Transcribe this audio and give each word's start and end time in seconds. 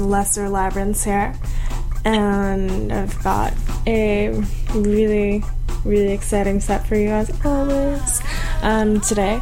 Lesser 0.00 0.48
Labyrinths 0.48 1.04
here, 1.04 1.34
and 2.04 2.92
I've 2.92 3.22
got 3.22 3.52
a 3.86 4.30
really, 4.74 5.42
really 5.84 6.12
exciting 6.12 6.60
set 6.60 6.86
for 6.86 6.96
you 6.96 7.08
as 7.08 7.30
always 7.44 8.20
um, 8.62 9.00
today. 9.00 9.40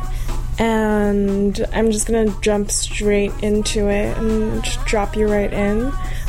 And 0.59 1.67
I'm 1.72 1.90
just 1.90 2.06
gonna 2.06 2.32
jump 2.40 2.71
straight 2.71 3.32
into 3.43 3.88
it 3.88 4.17
and 4.17 4.62
drop 4.87 5.17
you 5.17 5.27
right 5.27 5.53
in. 5.53 5.87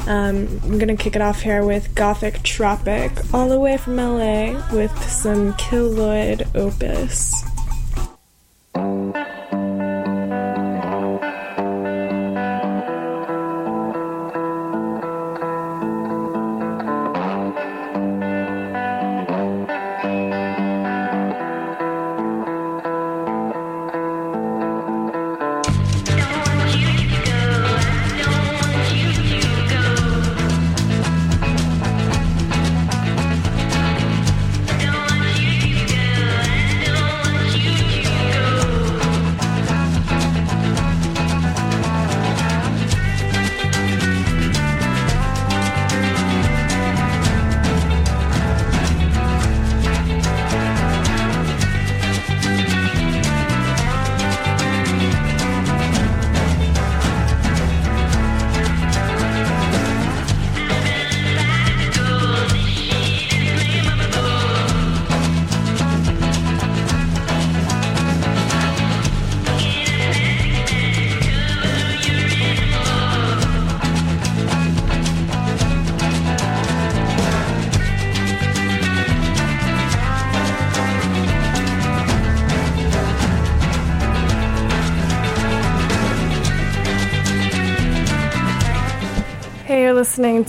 Um, 0.08 0.60
I'm 0.64 0.80
gonna 0.80 0.98
kick 0.98 1.16
it 1.16 1.22
off 1.22 1.42
here 1.42 1.64
with 1.64 1.94
Gothic 1.96 2.42
Tropic, 2.44 3.12
all 3.34 3.48
the 3.48 3.60
way 3.60 3.78
from 3.78 3.98
LA, 3.98 4.54
with 4.74 4.92
some 5.10 5.54
Killoyd 5.54 6.56
Opus. 6.56 7.55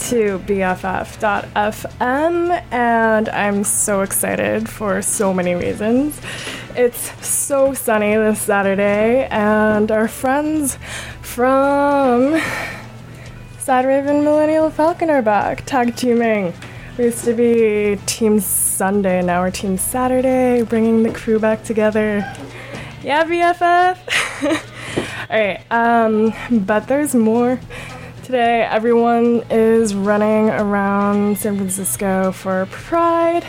To 0.06 0.38
BFF.FM, 0.46 2.02
and 2.70 3.28
I'm 3.28 3.64
so 3.64 4.02
excited 4.02 4.68
for 4.68 5.02
so 5.02 5.34
many 5.34 5.56
reasons. 5.56 6.20
It's 6.76 7.26
so 7.26 7.74
sunny 7.74 8.14
this 8.14 8.40
Saturday, 8.40 9.26
and 9.26 9.90
our 9.90 10.06
friends 10.06 10.78
from 11.22 12.40
Sad 13.58 13.84
Raven 13.84 14.22
Millennial 14.22 14.70
Falcon 14.70 15.10
are 15.10 15.22
back, 15.22 15.66
tag 15.66 15.96
teaming. 15.96 16.54
We 16.96 17.06
used 17.06 17.24
to 17.24 17.34
be 17.34 17.98
Team 18.06 18.38
Sunday, 18.38 19.22
now 19.22 19.42
we're 19.42 19.50
Team 19.50 19.76
Saturday, 19.76 20.62
bringing 20.62 21.02
the 21.02 21.10
crew 21.10 21.40
back 21.40 21.64
together. 21.64 22.18
Yeah, 23.02 23.24
BFF! 23.24 23.98
Alright, 25.30 25.62
um, 25.72 26.32
but 26.64 26.86
there's 26.86 27.12
more 27.12 27.58
Today, 28.26 28.66
everyone 28.68 29.44
is 29.50 29.94
running 29.94 30.50
around 30.50 31.38
San 31.38 31.56
Francisco 31.56 32.32
for 32.32 32.66
Pride, 32.72 33.46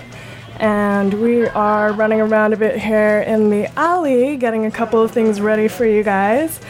and 0.58 1.16
we 1.16 1.48
are 1.48 1.92
running 1.94 2.22
around 2.22 2.54
a 2.54 2.58
bit 2.58 2.78
here 2.78 3.22
in 3.22 3.50
the 3.50 3.66
alley, 3.76 4.38
getting 4.38 4.68
a 4.68 4.70
couple 4.70 5.02
of 5.02 5.10
things 5.10 5.42
ready 5.42 5.68
for 5.68 5.84
you 5.84 6.04
guys. 6.04 6.62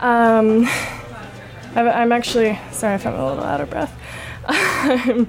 Um, 0.00 0.66
I'm 1.74 2.12
actually 2.12 2.58
sorry 2.72 2.94
if 2.94 3.06
I'm 3.06 3.12
a 3.12 3.28
little 3.28 3.44
out 3.44 3.60
of 3.60 3.68
breath. 3.68 3.94
I'm 4.48 5.26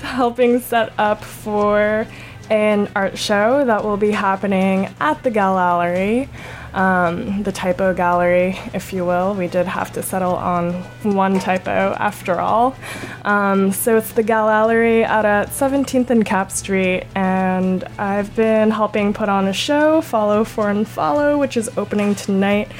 helping 0.00 0.60
set 0.60 0.90
up 0.98 1.22
for 1.22 2.06
an 2.48 2.90
art 2.96 3.18
show 3.18 3.62
that 3.62 3.84
will 3.84 3.98
be 3.98 4.12
happening 4.12 4.88
at 5.00 5.22
the 5.22 5.30
Gallery 5.30 6.30
um, 6.74 7.44
the 7.44 7.52
typo 7.52 7.94
gallery, 7.94 8.58
if 8.74 8.92
you 8.92 9.04
will. 9.04 9.34
We 9.34 9.46
did 9.46 9.66
have 9.66 9.92
to 9.92 10.02
settle 10.02 10.34
on 10.34 10.72
one 11.02 11.38
typo 11.38 11.94
after 11.98 12.40
all. 12.40 12.76
Um, 13.24 13.72
so 13.72 13.96
it's 13.96 14.12
the 14.12 14.24
gallery 14.24 15.04
out 15.04 15.24
at 15.24 15.48
17th 15.48 16.10
and 16.10 16.26
Capp 16.26 16.50
Street, 16.50 17.04
and 17.14 17.84
I've 17.96 18.34
been 18.34 18.70
helping 18.70 19.14
put 19.14 19.28
on 19.28 19.46
a 19.46 19.52
show, 19.52 20.00
Follow 20.00 20.44
for 20.44 20.64
Unfollow, 20.64 21.38
which 21.38 21.56
is 21.56 21.70
opening 21.78 22.14
tonight. 22.14 22.70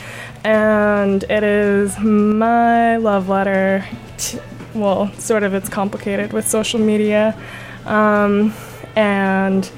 And 0.42 1.22
it 1.24 1.42
is 1.42 1.98
my 1.98 2.96
love 2.96 3.28
letter. 3.28 3.86
To, 4.18 4.42
well, 4.74 5.12
sort 5.14 5.44
of, 5.44 5.54
it's 5.54 5.68
complicated 5.68 6.32
with 6.32 6.46
social 6.46 6.80
media. 6.80 7.38
Um, 7.86 8.52
and 8.96 9.70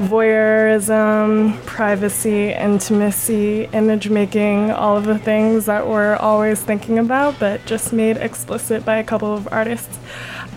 voyeurism, 0.00 1.56
privacy, 1.66 2.52
intimacy, 2.52 3.64
image 3.72 4.08
making, 4.08 4.70
all 4.70 4.96
of 4.96 5.04
the 5.04 5.18
things 5.18 5.66
that 5.66 5.86
we're 5.86 6.16
always 6.16 6.60
thinking 6.62 6.98
about, 6.98 7.38
but 7.38 7.64
just 7.66 7.92
made 7.92 8.16
explicit 8.16 8.84
by 8.84 8.96
a 8.96 9.04
couple 9.04 9.32
of 9.34 9.46
artists. 9.52 9.98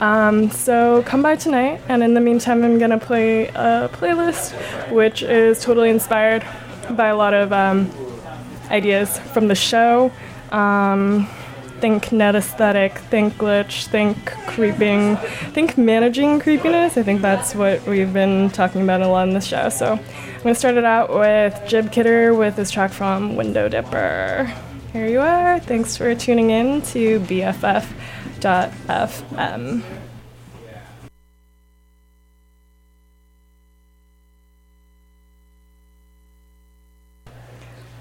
Um, 0.02 0.50
so 0.50 1.03
come 1.03 1.22
by 1.22 1.36
tonight, 1.36 1.82
and 1.88 2.03
in 2.03 2.14
the 2.14 2.22
meantime, 2.22 2.64
I'm 2.64 2.80
gonna 2.80 3.00
play 3.00 3.48
a 3.50 3.90
playlist 3.94 4.53
which 4.92 5.22
is 5.24 5.62
totally 5.62 5.90
inspired 5.90 6.46
by 6.92 7.08
a 7.08 7.16
lot 7.16 7.34
of 7.34 7.53
um, 7.53 7.92
ideas 8.70 9.20
from 9.20 9.48
the 9.48 9.56
show. 9.56 10.12
Um, 10.52 11.28
think 11.84 12.14
net 12.14 12.34
aesthetic, 12.34 12.98
think 12.98 13.34
glitch, 13.34 13.88
think 13.88 14.16
creeping, 14.48 15.18
think 15.52 15.78
managing 15.78 16.40
creepiness. 16.40 16.96
I 16.98 17.04
think 17.04 17.22
that's 17.22 17.54
what 17.54 17.86
we've 17.86 18.14
been 18.14 18.50
talking 18.52 18.84
about 18.84 19.02
a 19.02 19.08
lot 19.10 19.28
in 19.28 19.34
this 19.34 19.46
show. 19.46 19.68
So 19.68 19.92
I'm 19.96 20.00
going 20.44 20.56
to 20.56 20.56
start 20.56 20.76
it 20.76 20.86
out 20.86 21.14
with 21.14 21.62
Jib 21.68 21.92
Kidder 21.92 22.34
with 22.34 22.56
this 22.56 22.72
track 22.72 22.92
from 22.92 23.36
Windowdipper. 23.36 24.50
Here 24.94 25.08
you 25.08 25.20
are. 25.20 25.60
Thanks 25.60 25.98
for 25.98 26.16
tuning 26.16 26.52
in 26.52 26.84
to 26.84 27.20
BFF.fm. 27.20 27.84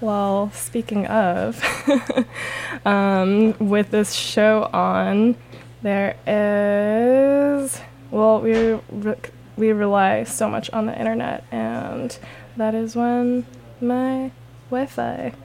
Well, 0.03 0.51
speaking 0.51 1.07
of, 1.07 1.63
um, 2.85 3.57
with 3.57 3.91
this 3.91 4.11
show 4.11 4.69
on, 4.73 5.37
there 5.81 6.17
is 6.27 7.79
well, 8.11 8.41
we 8.41 8.73
re- 8.91 9.15
we 9.55 9.71
rely 9.71 10.25
so 10.25 10.49
much 10.49 10.69
on 10.71 10.87
the 10.87 10.99
internet, 10.99 11.45
and 11.53 12.19
that 12.57 12.75
is 12.75 12.97
when 12.97 13.45
my 13.79 14.31
Wi-Fi 14.69 15.35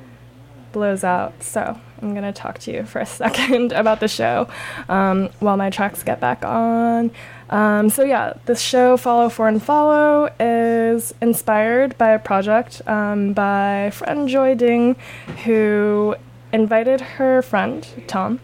blows 0.72 1.04
out. 1.04 1.40
So 1.40 1.78
I'm 2.02 2.12
gonna 2.12 2.32
talk 2.32 2.58
to 2.58 2.72
you 2.72 2.82
for 2.82 2.98
a 2.98 3.06
second 3.22 3.70
about 3.70 4.00
the 4.00 4.08
show 4.08 4.48
um, 4.88 5.28
while 5.38 5.56
my 5.56 5.70
tracks 5.70 6.02
get 6.02 6.18
back 6.18 6.44
on. 6.44 7.12
Um, 7.50 7.88
so 7.88 8.04
yeah, 8.04 8.34
this 8.44 8.60
show 8.60 8.96
Follow 8.96 9.28
for 9.28 9.50
Unfollow 9.50 10.30
is 10.38 11.14
inspired 11.22 11.96
by 11.96 12.10
a 12.10 12.18
project 12.18 12.82
um, 12.86 13.32
by 13.32 13.90
friend 13.92 14.28
Joy 14.28 14.54
Ding, 14.54 14.96
who 15.44 16.14
invited 16.52 17.00
her 17.00 17.42
friend 17.42 17.86
Tom 18.06 18.40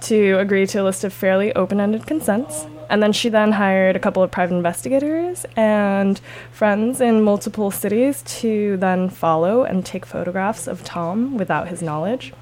to 0.00 0.38
agree 0.38 0.66
to 0.66 0.78
a 0.78 0.84
list 0.84 1.04
of 1.04 1.12
fairly 1.12 1.52
open-ended 1.54 2.06
consents. 2.06 2.66
And 2.90 3.02
then 3.02 3.12
she 3.12 3.28
then 3.28 3.52
hired 3.52 3.96
a 3.96 3.98
couple 3.98 4.22
of 4.22 4.30
private 4.30 4.54
investigators 4.54 5.44
and 5.56 6.20
friends 6.52 7.00
in 7.00 7.22
multiple 7.22 7.70
cities 7.70 8.22
to 8.40 8.76
then 8.78 9.10
follow 9.10 9.64
and 9.64 9.84
take 9.84 10.06
photographs 10.06 10.66
of 10.66 10.84
Tom 10.84 11.36
without 11.36 11.68
his 11.68 11.82
knowledge. 11.82 12.32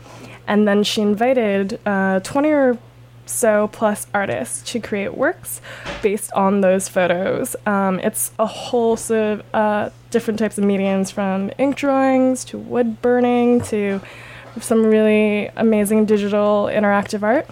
And 0.47 0.69
then 0.69 0.85
she 0.85 1.01
invited 1.01 1.81
uh, 1.85 2.21
20 2.21 2.49
or 2.51 2.79
so 3.27 3.69
plus 3.69 4.07
artists 4.15 4.63
to 4.73 4.81
create 4.81 5.17
works 5.17 5.61
based 6.03 6.33
on 6.33 6.61
those 6.61 6.89
photos. 6.89 7.57
Um, 7.67 8.01
it's 8.01 8.31
a 8.39 8.47
whole 8.47 8.97
sort 8.97 9.41
of 9.41 9.45
uh, 9.55 9.91
different 10.11 10.39
types 10.39 10.59
of 10.59 10.65
mediums 10.65 11.11
from 11.11 11.51
ink 11.59 11.77
drawings 11.77 12.45
to 12.47 12.59
wood 12.59 13.03
burning 13.03 13.61
to 13.63 14.01
some 14.61 14.87
really 14.87 15.51
amazing 15.57 16.07
digital 16.07 16.65
interactive 16.73 17.23
art. 17.23 17.49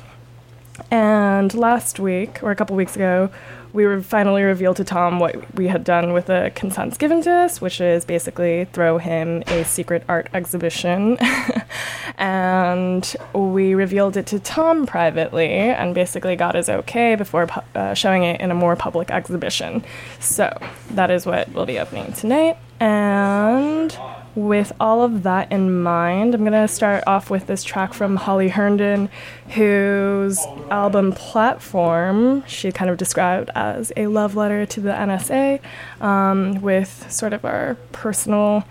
And 0.91 1.53
last 1.55 2.01
week, 2.01 2.43
or 2.43 2.51
a 2.51 2.57
couple 2.57 2.75
weeks 2.77 2.97
ago, 2.97 3.31
we 3.75 3.85
were 3.85 4.01
finally 4.01 4.45
revealed 4.45 4.77
to 4.77 4.85
Tom 4.85 5.19
what 5.19 5.53
we 5.57 5.67
had 5.67 5.83
done 5.83 6.13
with 6.13 6.27
the 6.27 6.53
consents 6.55 6.97
given 6.97 7.21
to 7.23 7.31
us, 7.31 7.61
which 7.61 7.81
is 7.81 8.05
basically 8.05 8.67
throw 8.67 8.99
him 8.99 9.43
a 9.49 9.65
secret 9.65 10.05
art 10.09 10.29
exhibition. 10.33 11.19
and 12.17 13.17
we 13.35 13.75
revealed 13.75 14.17
it 14.17 14.27
to 14.29 14.39
Tom 14.39 14.87
privately 14.87 15.49
and 15.49 15.93
basically 15.93 16.37
got 16.37 16.55
his 16.55 16.69
okay 16.69 17.17
before 17.17 17.49
pu- 17.49 17.61
uh, 17.75 17.95
showing 17.95 18.23
it 18.23 18.41
in 18.41 18.53
a 18.53 18.55
more 18.55 18.77
public 18.77 19.11
exhibition. 19.11 19.85
So 20.21 20.57
that 20.93 21.11
is 21.11 21.27
what 21.27 21.51
we'll 21.53 21.67
be 21.67 21.81
opening 21.81 22.13
tonight. 22.13 22.57
And 22.79 23.91
with 24.35 24.73
all 24.81 25.03
of 25.03 25.23
that 25.23 25.51
in 25.53 25.83
mind, 25.83 26.35
I'm 26.35 26.41
going 26.41 26.53
to 26.53 26.69
start 26.69 27.05
off 27.07 27.31
with 27.31 27.47
this 27.47 27.63
track 27.63 27.95
from 27.95 28.17
Holly 28.17 28.49
Herndon, 28.49 29.09
whose 29.51 30.39
album 30.71 31.13
Platform 31.13 32.45
she 32.47 32.73
kind 32.73 32.91
of 32.91 32.97
described 32.97 33.51
as 33.55 33.93
a 33.97 34.09
love 34.09 34.35
letter 34.35 34.67
to 34.67 34.81
the 34.81 34.91
NSA, 34.91 35.61
um, 36.01 36.61
with 36.61 37.11
sort 37.13 37.33
of 37.33 37.45
our 37.45 37.77
personal 37.93 38.65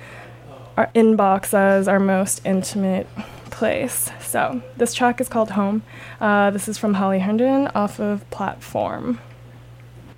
our 0.75 0.89
inbox 0.95 1.54
as 1.54 1.88
our 1.88 2.00
most 2.00 2.42
intimate 2.45 3.07
place. 3.51 4.10
So 4.19 4.62
this 4.77 4.94
track 4.94 5.21
is 5.21 5.30
called 5.30 5.51
Home. 5.51 5.83
Uh, 6.19 6.50
this 6.50 6.68
is 6.68 6.77
from 6.77 6.95
Holly 6.95 7.19
Herndon 7.19 7.68
off 7.75 8.00
of 8.00 8.27
Platform. 8.31 9.19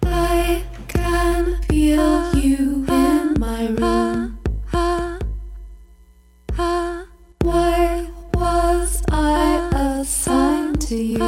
I 0.03 0.63
can 0.87 1.61
feel 1.63 2.35
you 2.35 2.85
in 2.87 3.35
my 3.37 3.67
room. 3.67 4.39
Why 6.57 8.07
was 8.33 9.03
I 9.11 9.69
assigned 9.99 10.79
to 10.81 10.95
you? 10.95 11.19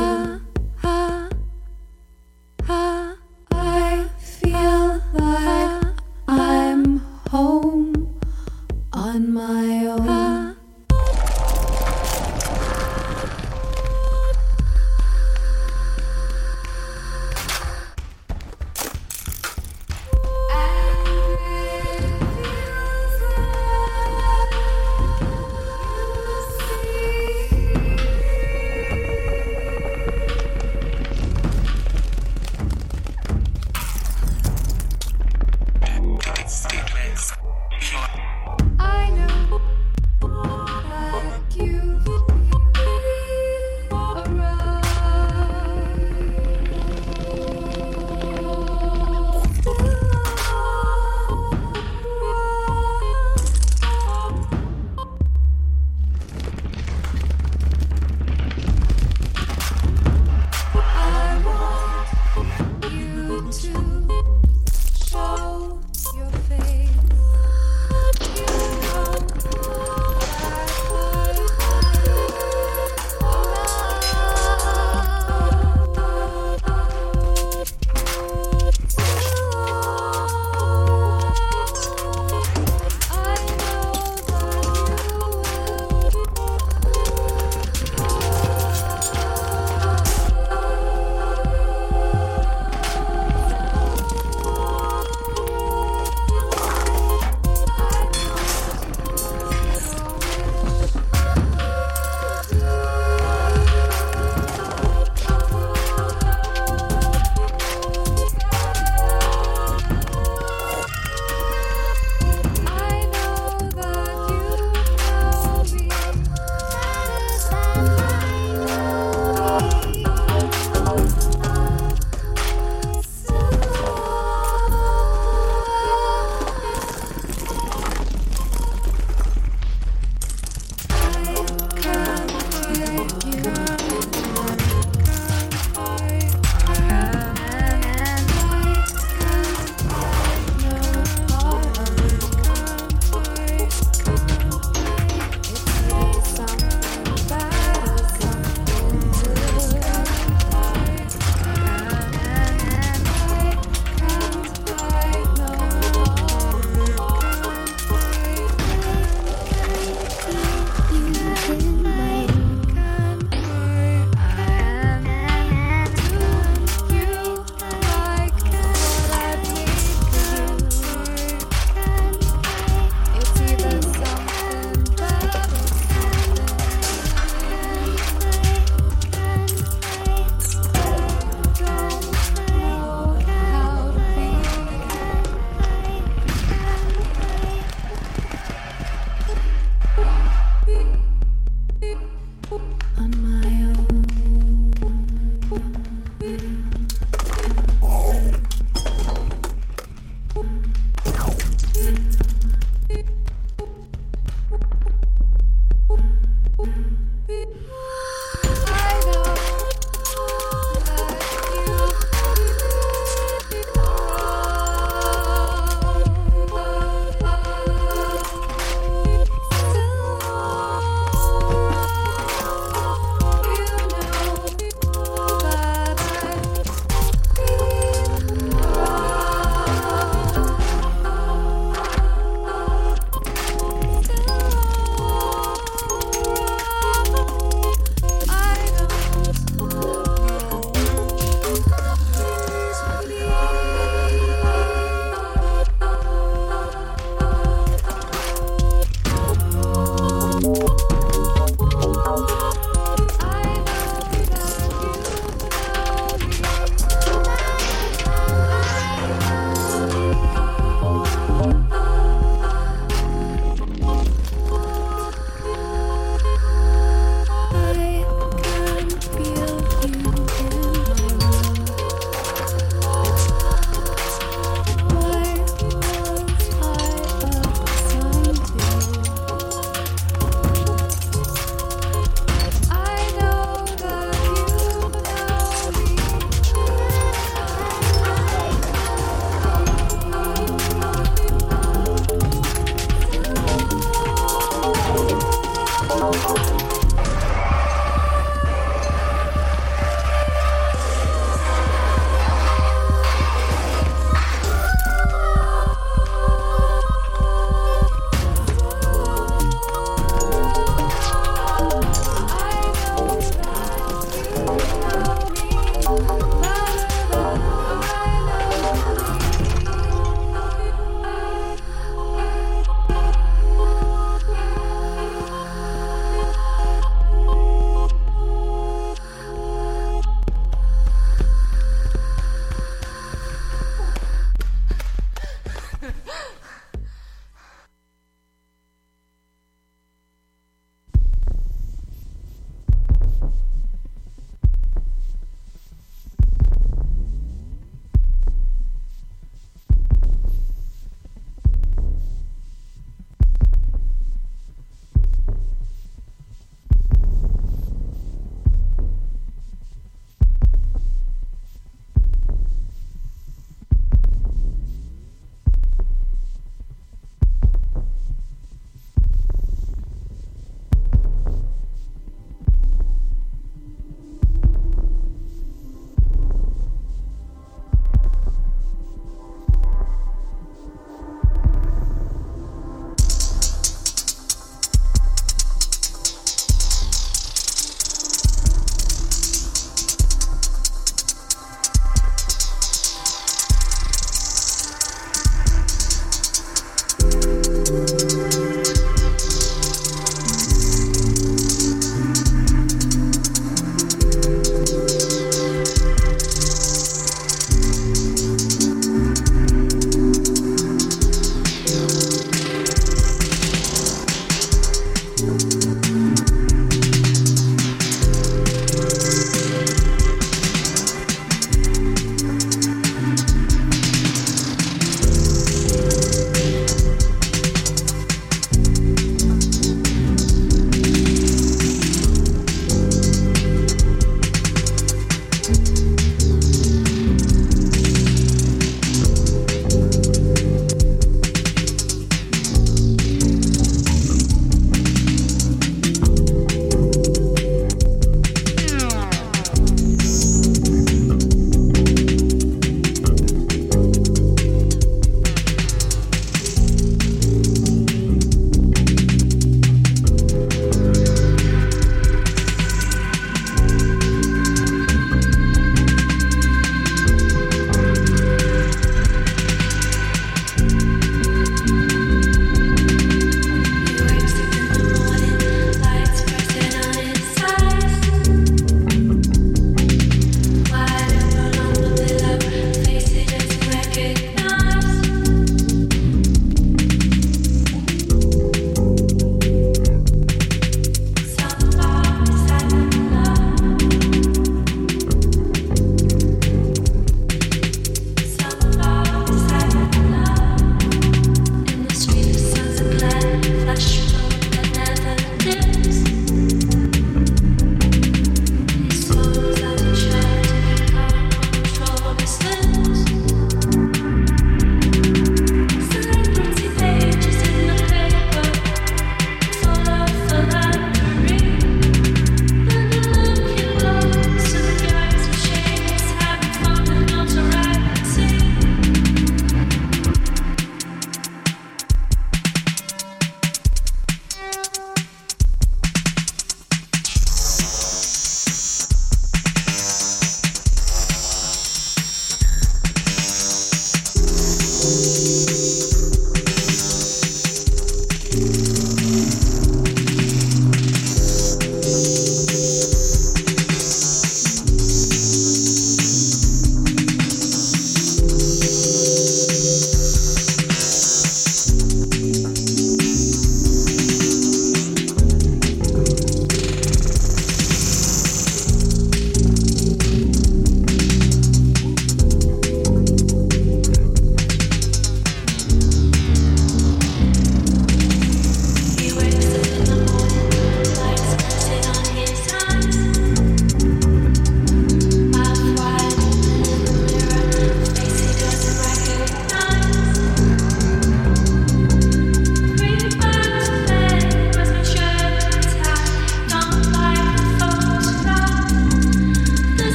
I 3.52 4.10
feel 4.20 5.02
like 5.14 5.86
I'm 6.28 6.98
home 7.30 8.20
on 8.94 9.34
my 9.34 9.88
own. 9.88 10.17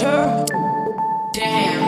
Damn. 0.00 1.87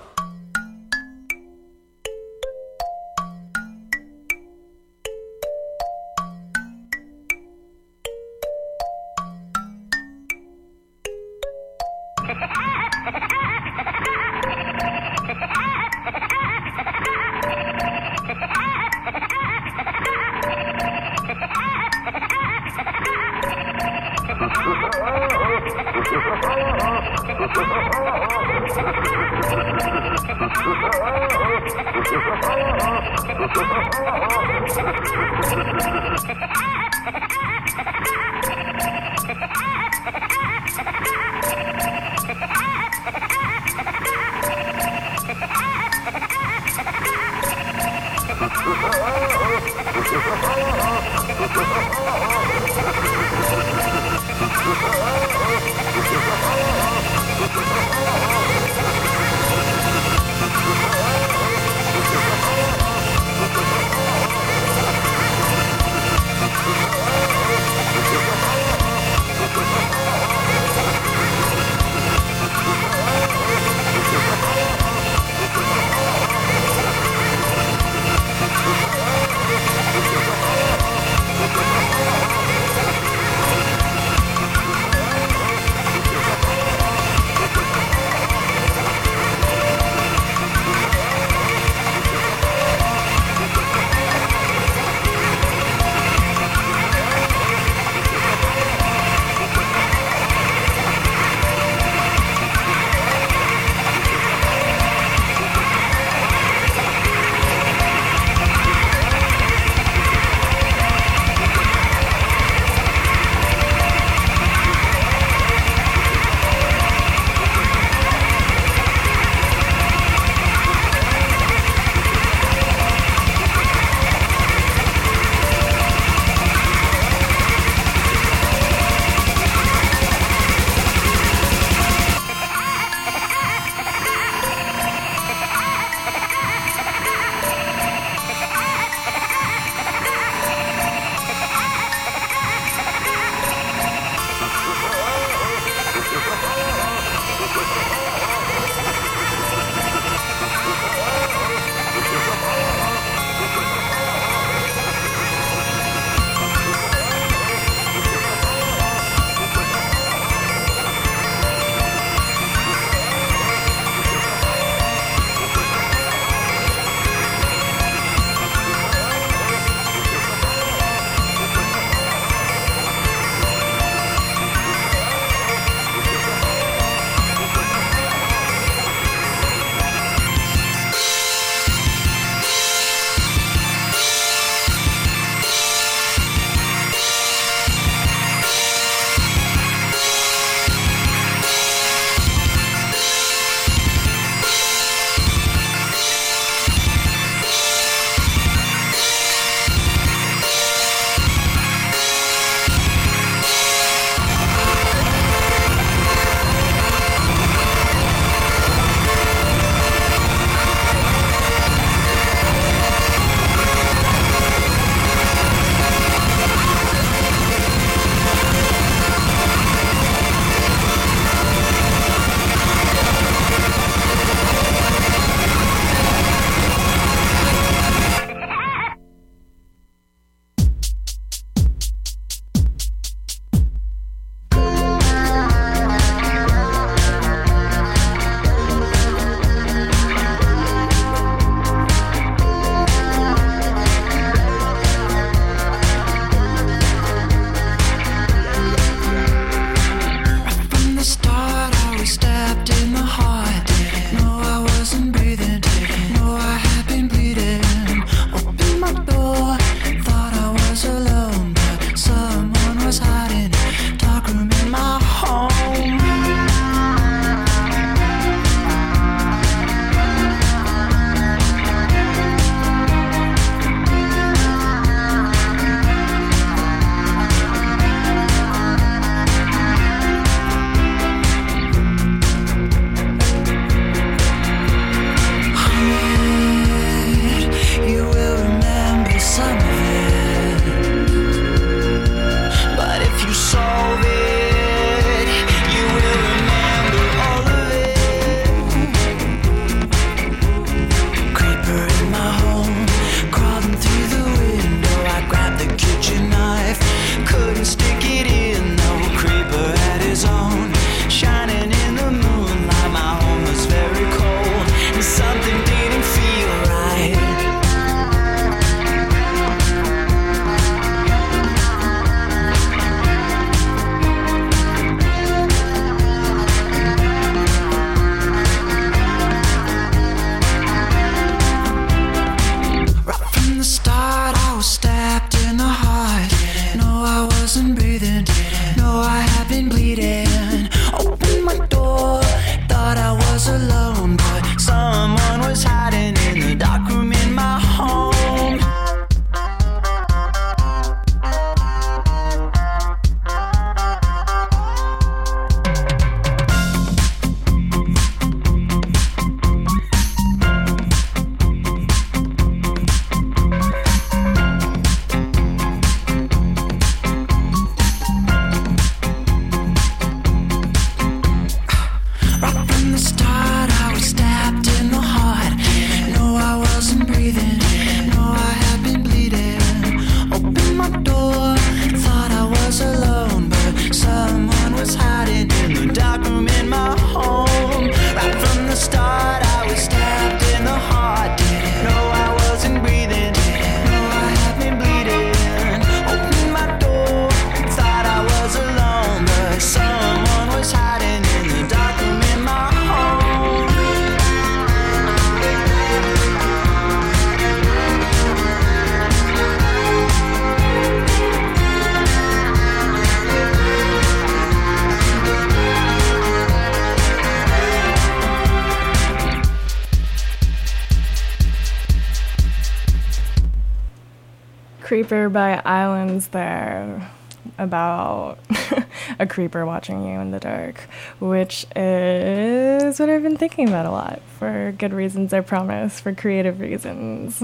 Creeper 424.91 425.29
by 425.29 425.61
Islands 425.63 426.27
there 426.27 427.09
about 427.57 428.39
a 429.19 429.25
creeper 429.25 429.65
watching 429.65 430.03
you 430.03 430.19
in 430.19 430.31
the 430.31 430.39
dark, 430.41 430.81
which 431.21 431.65
is 431.77 432.99
what 432.99 433.09
I've 433.09 433.23
been 433.23 433.37
thinking 433.37 433.69
about 433.69 433.85
a 433.85 433.89
lot 433.89 434.21
for 434.37 434.75
good 434.77 434.91
reasons, 434.91 435.31
I 435.31 435.39
promise, 435.39 436.01
for 436.01 436.13
creative 436.13 436.59
reasons. 436.59 437.41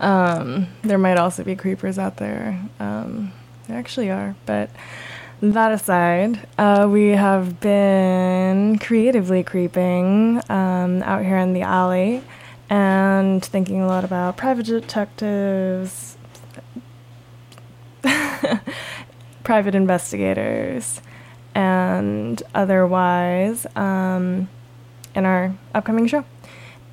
Um, 0.00 0.66
there 0.82 0.98
might 0.98 1.18
also 1.18 1.44
be 1.44 1.54
creepers 1.54 2.00
out 2.00 2.16
there. 2.16 2.60
Um, 2.80 3.30
there 3.68 3.78
actually 3.78 4.10
are, 4.10 4.34
but 4.44 4.68
that 5.40 5.70
aside, 5.70 6.48
uh, 6.58 6.88
we 6.90 7.10
have 7.10 7.60
been 7.60 8.76
creatively 8.80 9.44
creeping 9.44 10.42
um, 10.50 11.04
out 11.04 11.24
here 11.24 11.38
in 11.38 11.52
the 11.52 11.62
alley 11.62 12.24
and 12.68 13.44
thinking 13.44 13.82
a 13.82 13.86
lot 13.86 14.02
about 14.02 14.36
private 14.36 14.66
detectives, 14.66 16.17
private 19.44 19.74
investigators, 19.74 21.00
and 21.54 22.42
otherwise 22.54 23.66
um, 23.76 24.48
in 25.14 25.24
our 25.24 25.54
upcoming 25.74 26.06
show. 26.06 26.24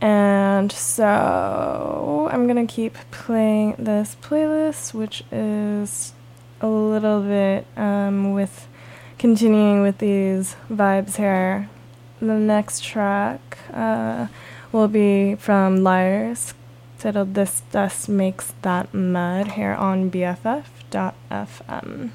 And 0.02 0.72
so 0.72 2.30
I'm 2.32 2.48
gonna 2.48 2.68
keep 2.68 2.96
playing 3.12 3.76
this 3.78 4.16
playlist, 4.22 4.94
which 4.94 5.24
is 5.32 6.14
a 6.62 6.68
little 6.68 7.22
bit 7.22 7.66
um, 7.78 8.34
with 8.34 8.68
continuing 9.18 9.82
with 9.82 9.98
these 10.00 10.56
vibes 10.70 11.16
here. 11.16 11.70
The 12.20 12.40
next 12.40 12.84
track 12.84 13.58
uh, 13.74 14.28
will 14.72 14.88
be 14.88 15.36
from 15.36 15.84
Liars, 15.84 16.54
titled 17.00 17.34
This 17.34 17.62
Dust 17.72 18.10
Makes 18.10 18.54
That 18.62 18.94
Mud, 18.94 19.50
here 19.50 19.74
on 19.74 20.10
BFF.fm. 20.92 22.12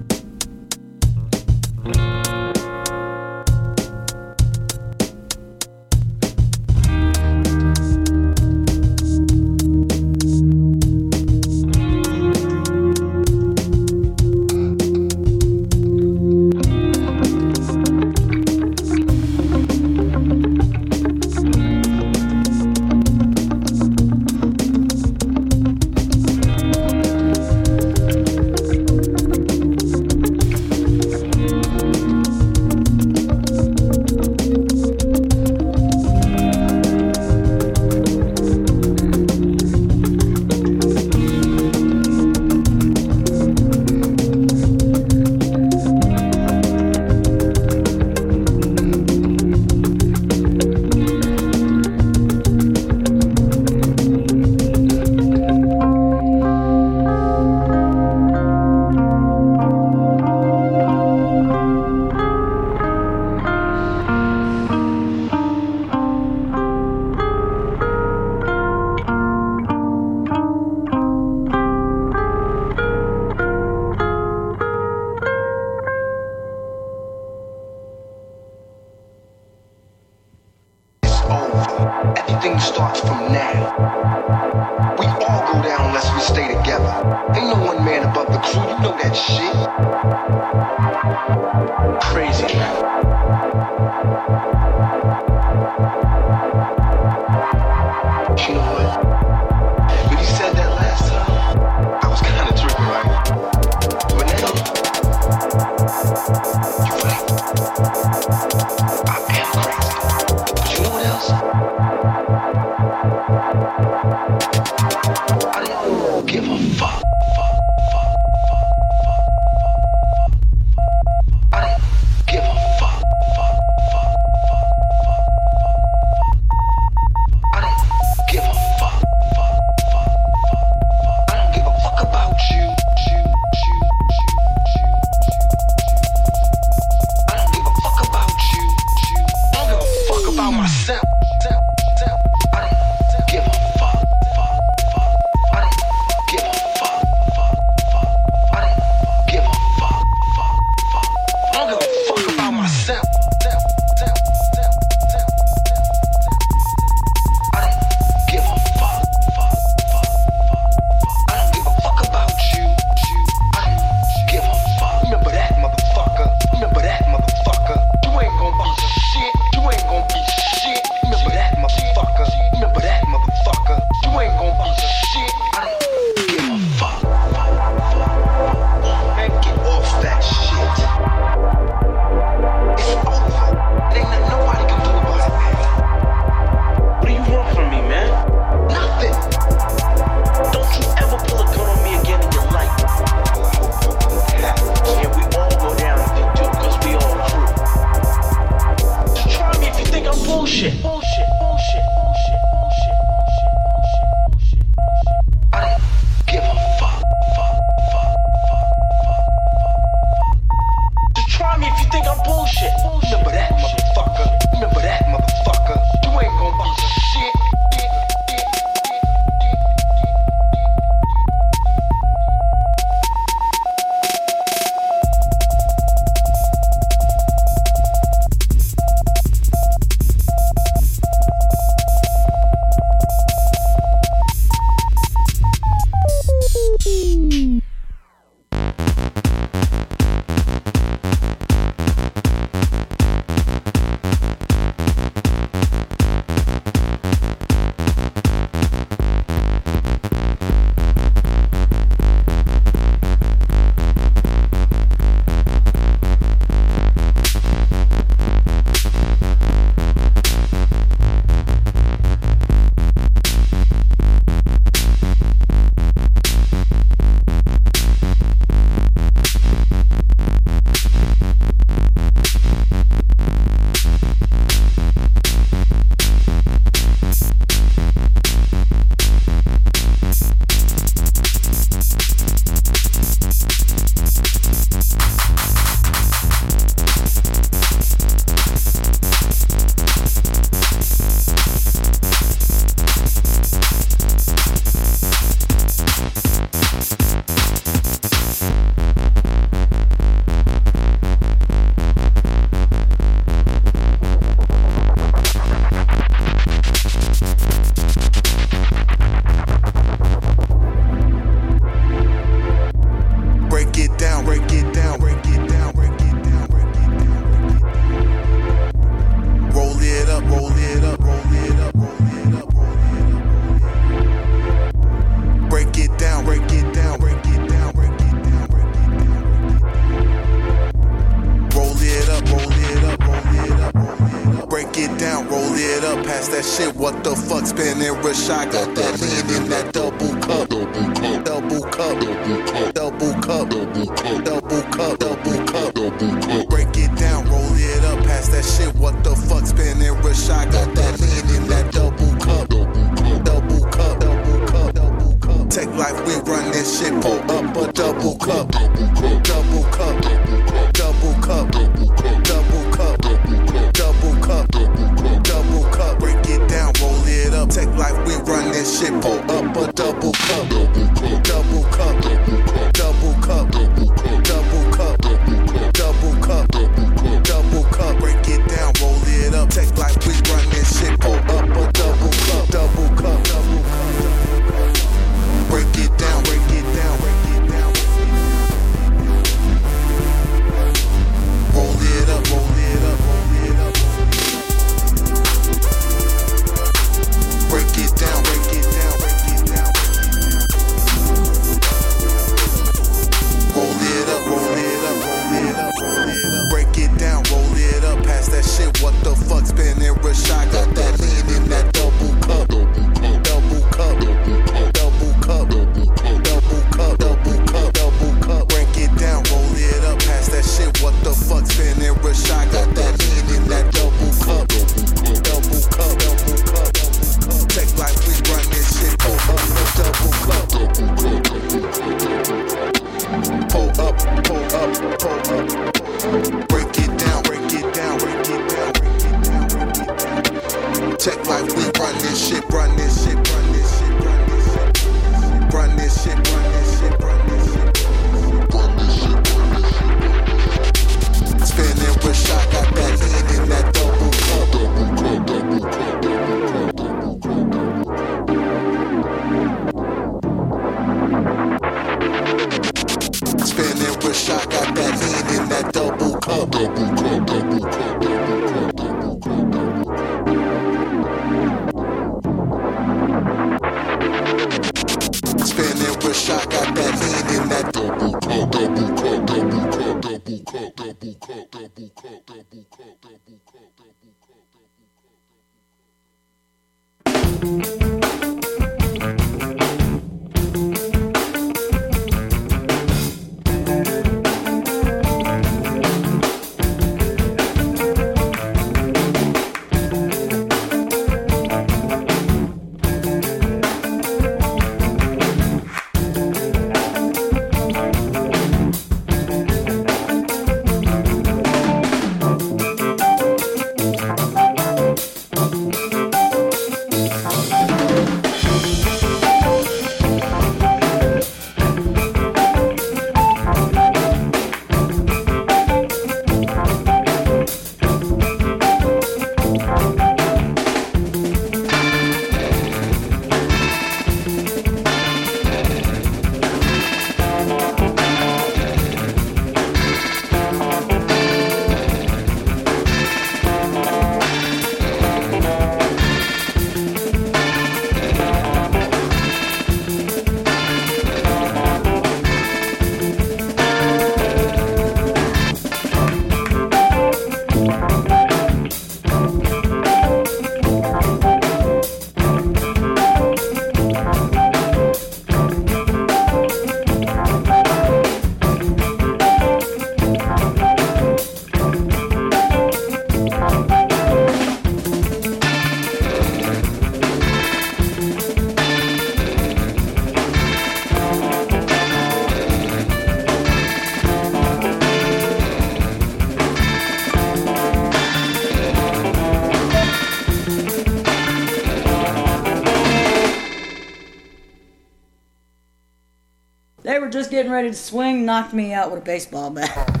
getting 597.31 597.51
ready 597.51 597.69
to 597.69 597.73
swing, 597.73 598.25
knocked 598.25 598.53
me 598.53 598.73
out 598.73 598.91
with 598.91 598.99
a 598.99 599.05
baseball 599.05 599.49
bat. 599.49 600.00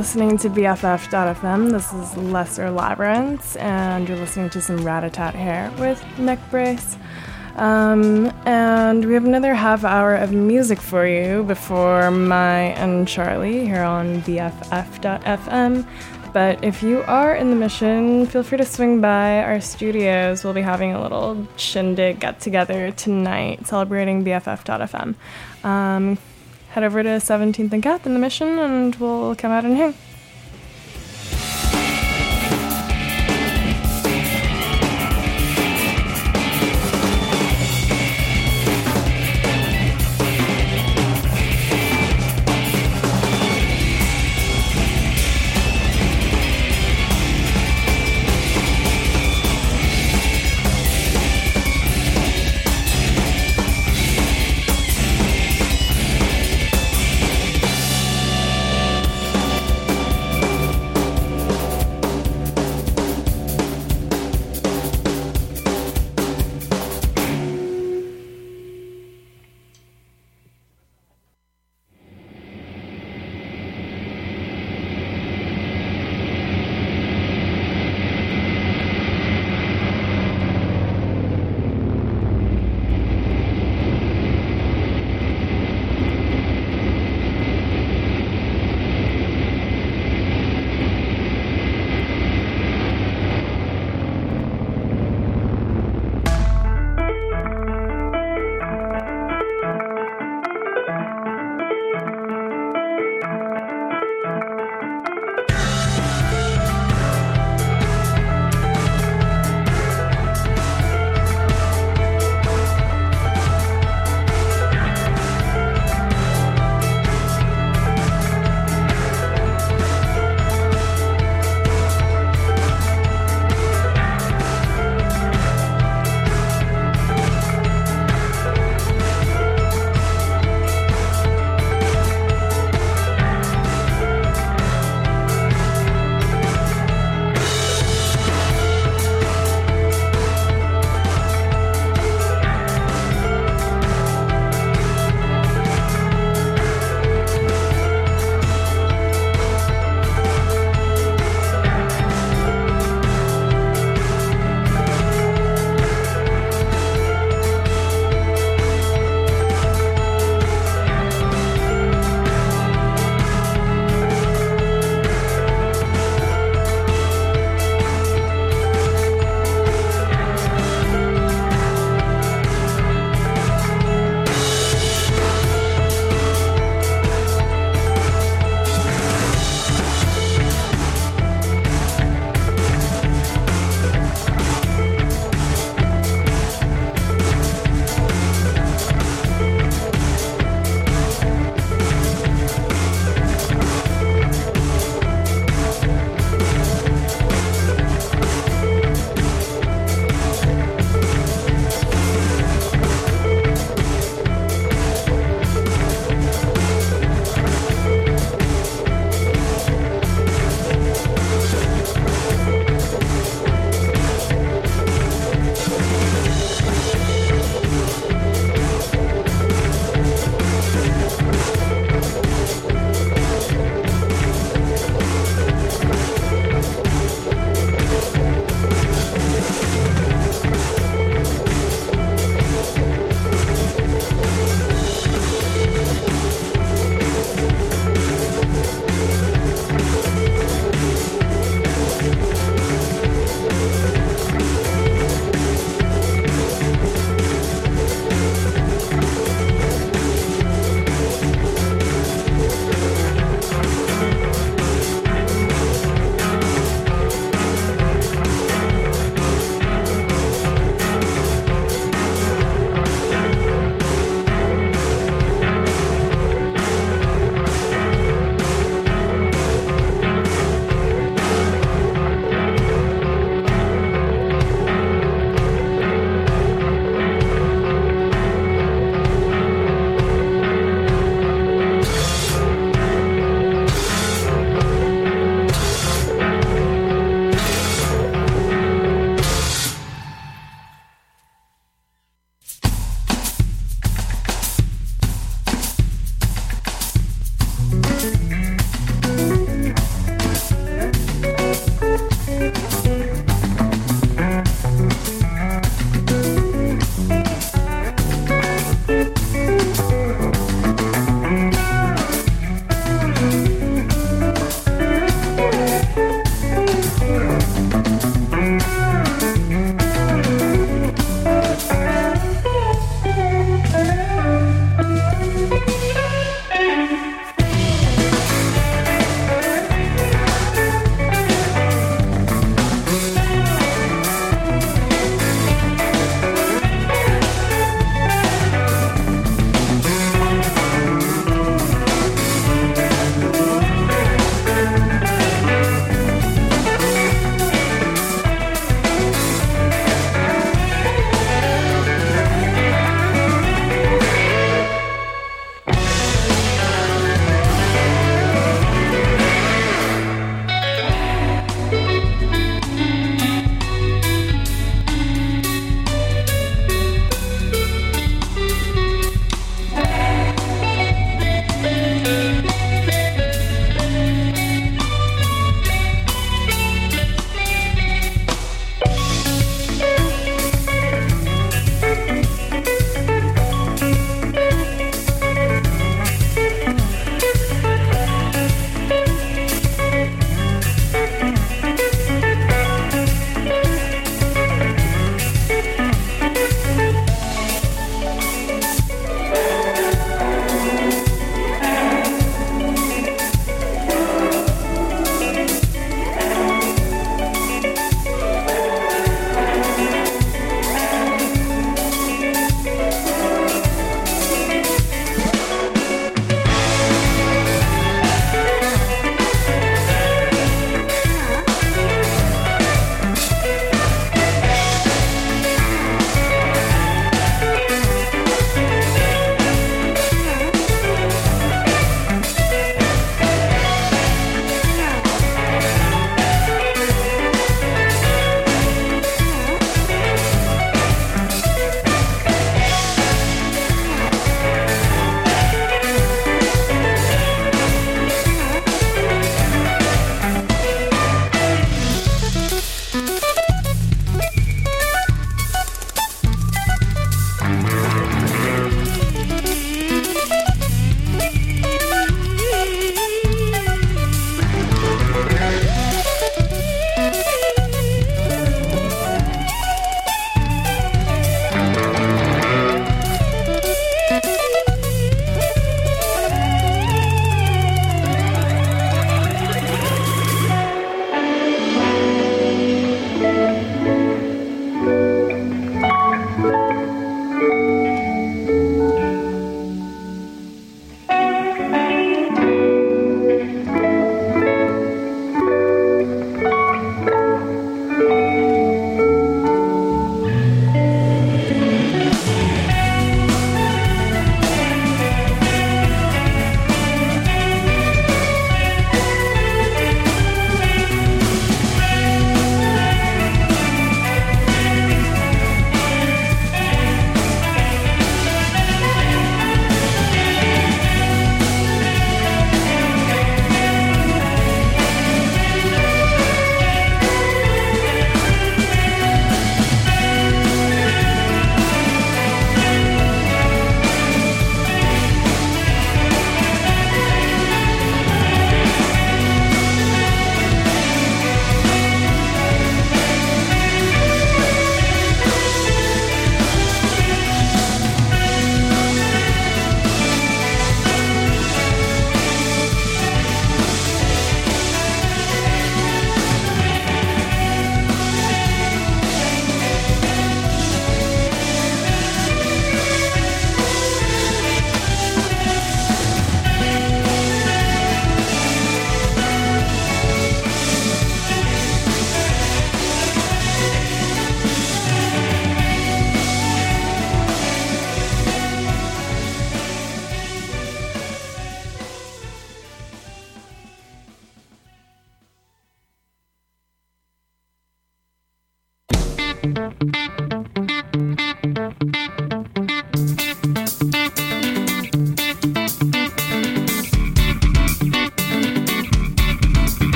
Listening 0.00 0.38
to 0.38 0.48
BFF.fm. 0.48 1.72
This 1.72 1.92
is 1.92 2.16
Lesser 2.16 2.70
Labyrinths, 2.70 3.56
and 3.56 4.08
you're 4.08 4.16
listening 4.16 4.48
to 4.48 4.58
some 4.62 4.78
Ratatat 4.78 5.34
Hair 5.34 5.70
with 5.78 6.02
Neck 6.18 6.38
Brace. 6.50 6.96
Um, 7.56 8.32
and 8.46 9.04
we 9.04 9.12
have 9.12 9.26
another 9.26 9.52
half 9.52 9.84
hour 9.84 10.14
of 10.14 10.32
music 10.32 10.80
for 10.80 11.06
you 11.06 11.44
before 11.44 12.10
my 12.10 12.72
and 12.80 13.06
Charlie 13.06 13.66
here 13.66 13.82
on 13.82 14.22
BFF.fm. 14.22 15.86
But 16.32 16.64
if 16.64 16.82
you 16.82 17.02
are 17.02 17.34
in 17.34 17.50
the 17.50 17.56
mission, 17.56 18.24
feel 18.24 18.42
free 18.42 18.56
to 18.56 18.64
swing 18.64 19.02
by 19.02 19.42
our 19.42 19.60
studios. 19.60 20.44
We'll 20.44 20.54
be 20.54 20.62
having 20.62 20.94
a 20.94 21.02
little 21.02 21.46
shindig 21.58 22.20
get 22.20 22.40
together 22.40 22.90
tonight 22.92 23.66
celebrating 23.66 24.24
BFF.fm. 24.24 25.14
Um, 25.62 26.16
head 26.70 26.84
over 26.84 27.02
to 27.02 27.08
17th 27.08 27.72
and 27.72 27.82
Capp 27.82 28.06
in 28.06 28.14
the 28.14 28.20
mission 28.20 28.58
and 28.58 28.94
we'll 28.96 29.34
come 29.36 29.52
out 29.52 29.64
and 29.64 29.76
hang. 29.76 29.94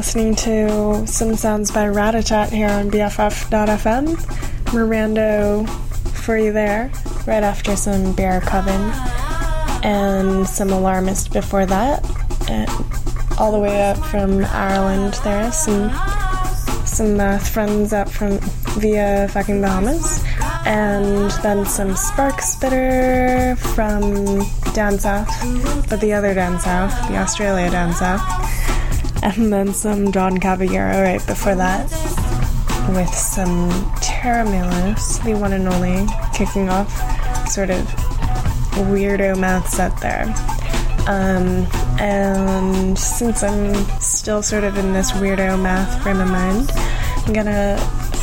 Listening 0.00 0.34
to 0.34 1.06
some 1.06 1.36
sounds 1.36 1.70
by 1.70 1.84
Ratatat 1.84 2.48
here 2.48 2.70
on 2.70 2.90
BFF.fm. 2.90 4.16
Mirando 4.72 5.68
for 6.24 6.38
you 6.38 6.54
there, 6.54 6.90
right 7.26 7.42
after 7.42 7.76
some 7.76 8.14
Bear 8.14 8.40
Coven, 8.40 8.80
and 9.84 10.46
some 10.46 10.70
Alarmist 10.70 11.34
before 11.34 11.66
that. 11.66 12.02
And 12.48 12.70
all 13.38 13.52
the 13.52 13.58
way 13.58 13.90
up 13.90 13.98
from 14.06 14.42
Ireland 14.46 15.20
there, 15.22 15.52
some 15.52 15.90
some 16.86 17.20
uh, 17.20 17.38
friends 17.38 17.92
up 17.92 18.08
from 18.08 18.38
via 18.80 19.28
fucking 19.28 19.60
Bahamas, 19.60 20.24
and 20.64 21.30
then 21.42 21.66
some 21.66 21.94
Spark 21.94 22.40
Spitter 22.40 23.54
from 23.74 24.40
down 24.72 24.98
south, 24.98 25.28
but 25.90 26.00
the 26.00 26.14
other 26.14 26.32
down 26.32 26.58
south, 26.58 26.90
the 27.08 27.18
Australia 27.18 27.70
down 27.70 27.92
south, 27.92 28.49
and 29.22 29.52
then 29.52 29.72
some 29.72 30.12
John 30.12 30.38
Caballero 30.38 31.02
right 31.02 31.24
before 31.26 31.54
that, 31.54 31.90
with 32.94 33.14
some 33.14 33.70
Tera 34.00 34.44
Melos, 34.44 35.18
the 35.18 35.34
one 35.34 35.52
and 35.52 35.68
only, 35.68 36.06
kicking 36.34 36.68
off 36.68 36.90
sort 37.48 37.70
of 37.70 37.84
weirdo 38.88 39.38
math 39.38 39.68
set 39.68 39.96
there. 40.00 40.24
Um, 41.06 41.66
and 42.00 42.98
since 42.98 43.42
I'm 43.42 43.74
still 44.00 44.42
sort 44.42 44.64
of 44.64 44.76
in 44.78 44.92
this 44.92 45.12
weirdo 45.12 45.60
math 45.60 46.02
frame 46.02 46.20
of 46.20 46.28
mind, 46.28 46.70
I'm 47.26 47.32
gonna 47.32 47.78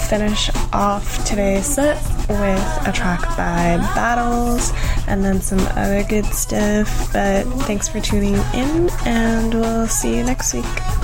finish 0.09 0.49
off 0.71 1.23
today's 1.25 1.65
set 1.65 1.97
with 2.29 2.87
a 2.87 2.91
track 2.93 3.21
by 3.35 3.77
Battles 3.93 4.71
and 5.07 5.23
then 5.23 5.41
some 5.41 5.59
other 5.75 6.03
good 6.03 6.25
stuff. 6.25 7.11
But 7.11 7.43
thanks 7.63 7.87
for 7.87 7.99
tuning 7.99 8.35
in, 8.53 8.89
and 9.05 9.53
we'll 9.53 9.87
see 9.87 10.15
you 10.17 10.23
next 10.23 10.53
week. 10.53 10.96